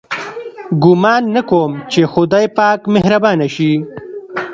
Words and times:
ګومان 0.83 1.23
نه 1.35 1.41
کوم 1.49 1.71
چې 1.91 2.01
خدای 2.13 2.45
پاک 2.57 2.79
مهربانه 2.95 3.47
شي. 3.55 3.73